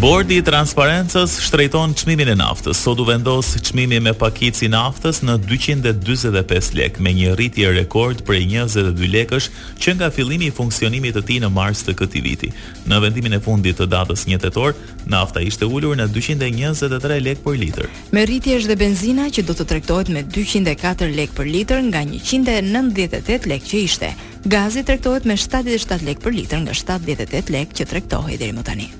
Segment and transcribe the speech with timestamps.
[0.00, 2.78] Bordi i transparencës shtrejton çmimin e naftës.
[2.86, 8.46] Sot u vendos çmimi me pakicë naftës në 245 lek me një rritje rekord prej
[8.48, 12.48] 22 lekësh që nga fillimi i funksionimit të tij në mars të këtij viti.
[12.88, 14.72] Në vendimin e fundit të datës 1 tetor,
[15.12, 17.92] nafta ishte ulur në 223 lek për litër.
[18.16, 22.06] Me rritje është dhe benzina që do të tregtohet me 204 lek për litër nga
[22.08, 24.14] 198 lek që ishte.
[24.56, 28.90] Gazi tregtohet me 77 lek për litër nga 78 lek që tregtohej deri më tani.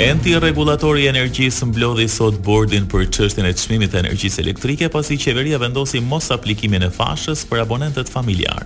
[0.00, 5.18] Enti rregullator i energjisë mblodhi sot bordin për çështjen e çmimit të energjisë elektrike pasi
[5.20, 8.64] qeveria vendosi mos aplikimin e fashës për abonentët familjar.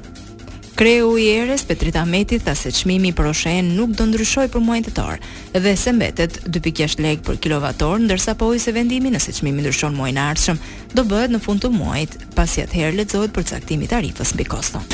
[0.78, 4.86] Kreu i Erës Petrita Meti tha se çmimi për oshen nuk do ndryshojë për muajin
[4.92, 5.18] tetor
[5.56, 9.98] dhe se mbetet 2.6 lekë për kilovator ndërsa po i se vendimi nëse çmimi ndryshon
[9.98, 10.62] muajin e ardhshëm
[10.94, 14.86] do bëhet në fund të muajit pasi atëherë lexohet përcaktimi i tarifës mbi koston.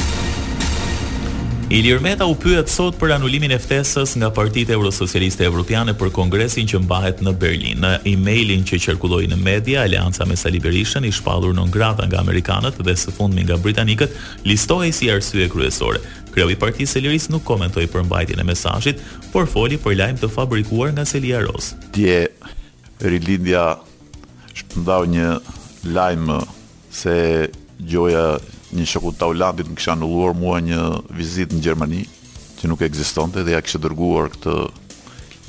[1.72, 6.66] Ilir Meta u pyet sot për anulimin e ftesës nga Partia Eurosocialiste Evropiane për kongresin
[6.68, 7.78] që mbahet në Berlin.
[7.80, 12.20] Në emailin që qarkulloi në media, Alianca me Sali Berishën i shpallur në ngrada nga
[12.20, 14.12] amerikanët dhe së fundmi nga britanikët,
[14.44, 16.04] listohej si arsye kryesore.
[16.36, 19.00] Kreu i Partisë së Lirisë nuk komentoi për mbajtjen e mesazhit,
[19.32, 21.72] por foli për lajm të fabrikuar nga Selia Ros.
[21.96, 22.26] Dje
[23.00, 23.64] Rilindja
[24.60, 25.30] shpëndau një
[25.96, 26.36] lajm
[26.92, 27.16] se
[27.80, 28.34] gjoja
[28.76, 30.78] një shoku të Taulandit më kisha anulluar mua një
[31.16, 32.02] vizit në Gjermani
[32.60, 34.54] që nuk ekzistonte dhe ja kisha dërguar këtë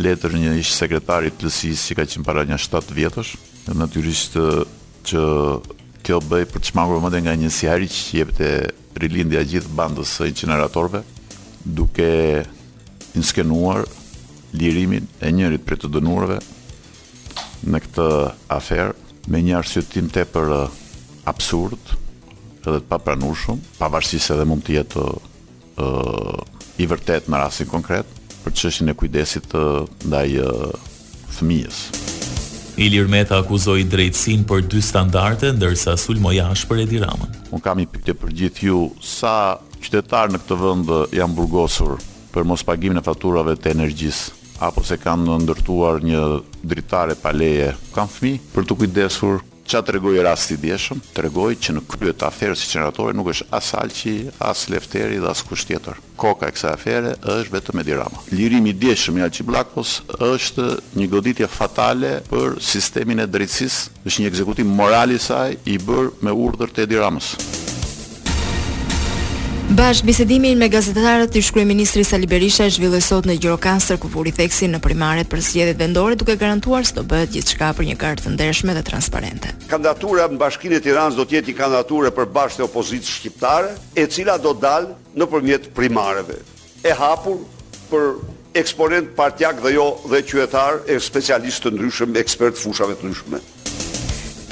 [0.04, 3.34] letër një ish sekretari të lësis që ka qenë para një 7 vjetës
[3.68, 4.36] dhe natyrisht
[5.08, 5.24] që
[6.04, 8.50] kjo bëj për të shmangur dhe nga një siari që jep të
[9.00, 11.04] rilindja gjithë bandës së incineratorve
[11.64, 12.10] duke
[13.18, 13.86] inskenuar
[14.54, 16.42] lirimin e njërit për të dënurve
[17.72, 18.10] në këtë
[18.58, 18.92] aferë
[19.32, 20.56] me një arsjotim të e për
[21.32, 21.96] absurd
[22.70, 25.06] edhe të papranueshëm, pavarësisht se edhe mund të jetë
[25.78, 28.10] ë i vërtet në rastin konkret
[28.44, 29.64] për çështjen e kujdesit të
[30.08, 30.28] ndaj
[31.38, 31.82] fëmijës.
[32.84, 37.36] Ilir Meta akuzoi drejtsin për dy standarde ndërsa sulmoi ashpër për Ediramën.
[37.54, 39.36] Un kam një pyetje për gjithë ju, sa
[39.84, 42.00] qytetarë në këtë vend janë burgosur
[42.34, 44.40] për mos pagimin e faturave të energjisë?
[44.64, 46.20] apo se kanë ndërtuar një
[46.64, 51.54] dritare pa leje, kanë fëmijë për të kujdesur, qa të regoj rasti djeshëm, të regoj
[51.64, 54.14] që në kryet të aferës i qenëratore nuk është as alqi,
[54.44, 56.00] as lefteri dhe as kusht tjetër.
[56.20, 58.24] Koka e kësa afere është vetëm e dirama.
[58.36, 60.68] Lirimi djeshëm i alqi blakos është
[61.00, 66.74] një goditje fatale për sistemin e drejtsis, është një ekzekutim moralisaj i bërë me urdhër
[66.76, 67.32] të e diramës.
[69.78, 74.30] Bash bisedimin me gazetarët i shkruaj ministri Sali Berisha zhvilloi sot në Gjirokastër ku vuri
[74.36, 78.26] theksin në primaret për zgjedhjet vendore duke garantuar se do bëhet gjithçka për një kartë
[78.28, 79.50] të ndershme dhe transparente.
[79.72, 84.06] Kandidatura në Bashkinë e Tiranës do të jetë kandidatura për bashkë të opozitës shqiptare, e
[84.14, 86.38] cila do dalë nëpërmjet primareve.
[86.86, 87.42] E hapur
[87.90, 88.08] për
[88.62, 93.42] eksponent partiak dhe jo dhe qytetar, e specialist të ndryshëm, ekspert fushave të ndryshme.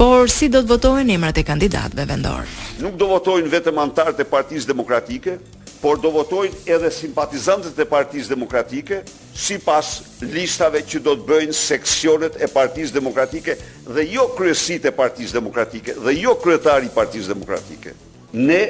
[0.01, 2.60] Por si do të votohen emrat e kandidatëve vendorë?
[2.81, 5.37] nuk do votojnë vetëm antarët e partijës demokratike,
[5.81, 8.99] por do votojnë edhe simpatizantët e partijës demokratike,
[9.33, 9.87] si pas
[10.33, 13.55] listave që do të bëjnë seksionet e partijës demokratike
[13.87, 17.95] dhe jo kryesit e partijës demokratike dhe jo kryetari i partijës demokratike.
[18.33, 18.61] Ne,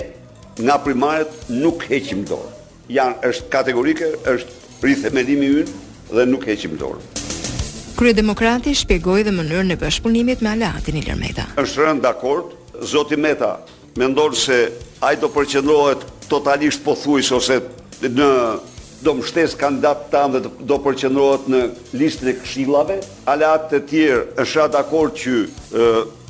[0.61, 2.51] nga primaret, nuk heqim dorë.
[2.91, 5.81] Janë, është kategorike, është rrithë e medimi unë
[6.16, 7.07] dhe nuk heqim dorë.
[8.01, 11.50] Krye Demokrati shpjegoj dhe mënyrë në përshpunimit me alatin i lërmeta.
[11.57, 13.59] është shërën dakord, Zoti Meta
[14.00, 14.57] me ndonë se
[15.03, 17.62] ajë do përqendrohet totalisht po ose
[18.02, 18.29] në
[19.02, 21.62] do mështes kandidat të tanë dhe do përqendrohet në
[21.97, 25.35] listën e këshillave, ale atë të tjerë është atë akord që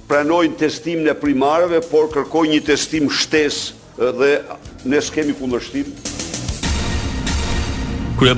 [0.07, 3.65] pranojnë testim në primarëve, por kërkojnë një testim shtes
[3.99, 4.31] dhe
[4.87, 5.91] nësë kemi kundërshtim
[8.21, 8.29] ku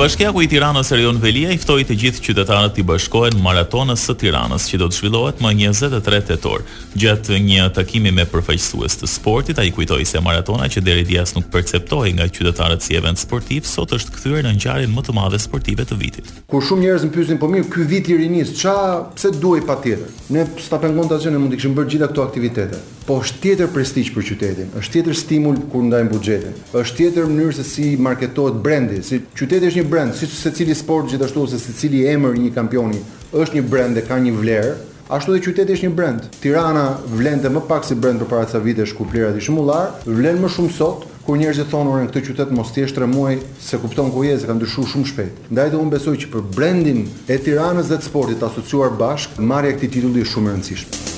[0.41, 4.77] i Tiranës rejon Velia i ftoi të gjithë qytetarët të bashkohen maratonës së Tiranës që
[4.79, 6.63] do të zhvillohet më 23 tetor.
[6.95, 11.49] Gjatë një takimi me përfaqësues të sportit, ai kujtoi se maratona që deri dias nuk
[11.51, 15.83] perceptohej nga qytetarët si event sportiv, sot është kthyer në ngjarjen më të madhe sportive
[15.89, 16.31] të vitit.
[16.47, 18.77] Kur shumë njerëz në pyesin po mirë, ky vit i rinis, ç'a
[19.19, 20.07] pse duaj patjetër?
[20.31, 23.67] Ne s'ta pengon ta ne mund të kishim bërë gjitha këto aktivitete po është tjetër
[23.73, 26.53] prestigj për qytetin, është tjetër stimul kur ndajmë buxhetin.
[26.79, 31.11] Është tjetër mënyrë se si marketohet brendi, si qyteti është një brend, si secili sport
[31.11, 33.03] gjithashtu ose secili emër një kampioni
[33.33, 34.73] është një brend dhe ka një vlerë.
[35.13, 36.27] Ashtu dhe qyteti është një brend.
[36.41, 40.49] Tirana vlen më pak si brend përpara disa vitesh ku plerat ishin mullar, vlen më
[40.55, 44.23] shumë sot kur njerëzit thonë orën këtë qytet mos thjesht 3 muaj se kupton ku
[44.27, 45.47] je se ka ndryshuar shumë shpejt.
[45.55, 49.39] Ndaj të unë besoj që për brendin e Tiranës dhe të sportit të asociuar bashkë,
[49.43, 51.11] marrja e këtij titulli është shumë e rëndësishme.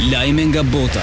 [0.00, 1.02] Lajme nga bota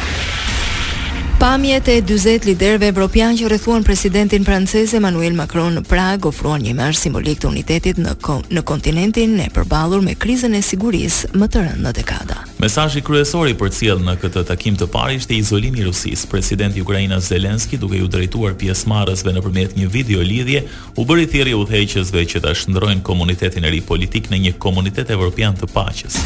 [1.39, 6.71] Pamjet e 20 liderve evropian që rrethuan presidentin francez Emmanuel Macron në Prag ofruan një
[6.71, 11.50] imazh simbolik të unitetit në kon në kontinentin e përballur me krizën e sigurisë më
[11.51, 12.39] të rëndë në dekada.
[12.63, 16.30] Mesazhi kryesor i përcjell në këtë takim të parë ishte izolimi i Rusisë.
[16.31, 20.63] Presidenti i Ukrainës Zelensky, duke iu drejtuar pjesëmarrësve nëpërmjet një video lidhje,
[20.95, 25.59] u bëri thirrje udhëheqësve që ta shndrojnë komunitetin e ri politik në një komunitet evropian
[25.59, 26.24] të paqes.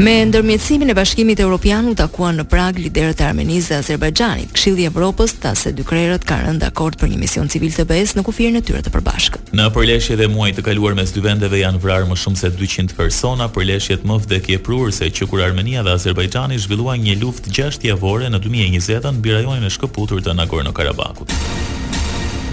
[0.00, 4.52] Me ndërmjetësimin e Bashkimit Evropian u takuan në Prag liderët e Armenisë dhe Azerbajxhanit.
[4.56, 7.84] Këshilli i Evropës tha se dy krerët kanë rënë dakord për një mision civil të
[7.90, 9.52] BE-s në kufirin e tyre të përbashkët.
[9.52, 12.96] Në përleshje dhe muaj të kaluar mes dy vendeve janë vrarë më shumë se 200
[12.98, 14.62] persona, përleshjet më vdekje
[15.08, 19.68] e që kur Armenia dhe Azerbajxhani zhvilluan një luftë gjashtë javore në 2020 mbi rajonin
[19.68, 21.36] e shkëputur të Nagorno-Karabakut.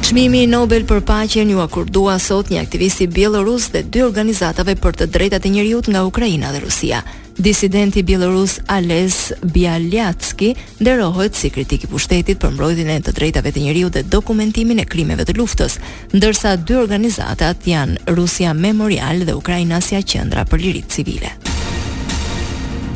[0.10, 4.96] Çmimi Nobel për paqen ju akordua sot një aktivist i Bielorus dhe dy organizatave për
[5.02, 7.04] të drejtat e njerëzit nga Ukraina dhe Rusia.
[7.38, 13.66] Disidenti bielorus Ales Bialyatski nderohet si kritik i pushtetit për mbrojtjen e të drejtave të
[13.68, 15.78] njeriut dhe dokumentimin e krimeve të luftës,
[16.18, 21.36] ndërsa dy organizatat janë Rusia Memorial dhe Ukraina si qendra për liritë civile.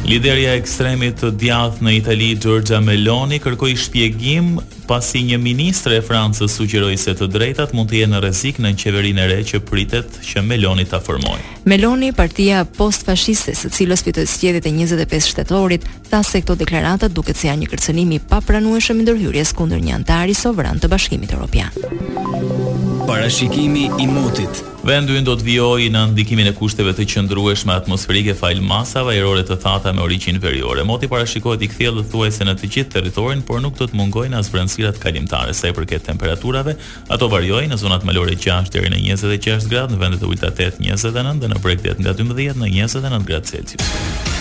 [0.04, 6.02] Liderja e ekstremit të djathtë në Itali, Giorgia Meloni, kërkoi shpjegim pasi një ministër e
[6.04, 9.62] Francës sugjeroi se të drejtat mund të jenë në rrezik në qeverinë e re që
[9.64, 11.62] pritet që Meloni ta formojë.
[11.72, 17.40] Meloni, partia postfashiste së cilës fitoi zgjedhjet e 25 shtetorit, tha se këto deklarata duket
[17.40, 22.73] se janë një kërcënim i papranueshëm ndërhyrjes kundër një antari sovran të Bashkimit Evropian.
[23.08, 24.64] Parashikimi i motit.
[24.84, 29.58] Vendi do të vijojë në ndikimin e kushteve të qëndrueshme atmosferike fal masave ajrore të
[29.60, 30.86] thata me origjinë veriore.
[30.88, 34.52] Moti parashikohet i kthjellë thuajse në të gjithë territorin, por nuk do të mungojnë as
[34.54, 36.78] vrenësirat kalimtare sa i përket temperaturave.
[37.12, 41.48] Ato variojnë në zonat malore 6 deri në 26 gradë, në vendet e ulëta 8-29
[41.48, 44.32] dhe në bregdet nga 12 në 29 gradë Celsius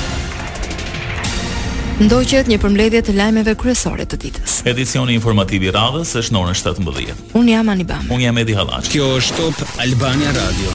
[2.01, 4.59] ndoqet një përmbledhje të lajmeve kryesore të ditës.
[4.71, 7.29] Edicioni informativ i radhës është në orën 17.
[7.39, 8.09] Un jam Anibam.
[8.15, 8.89] Un jam Edi Hallaç.
[8.95, 10.71] Kjo është Top Albania Radio.